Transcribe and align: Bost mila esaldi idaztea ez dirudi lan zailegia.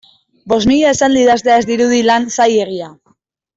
Bost 0.53 0.69
mila 0.71 0.93
esaldi 0.93 1.21
idaztea 1.27 1.59
ez 1.63 1.67
dirudi 1.73 2.01
lan 2.11 2.29
zailegia. 2.39 2.93